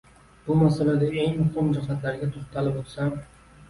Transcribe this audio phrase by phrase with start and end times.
[0.47, 3.19] Bu masalada eng muhim jihatlarga to‘xtalib o‘tsam.